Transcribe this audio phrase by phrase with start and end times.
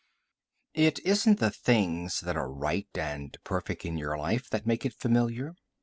[0.73, 4.95] It isn't the things that are right and perfect in your life that make it
[4.95, 5.53] familiar.